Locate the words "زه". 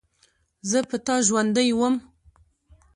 0.69-0.79